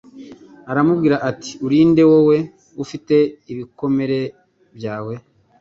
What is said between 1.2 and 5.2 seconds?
ati Uri nde wowe ufite ibikomere byawe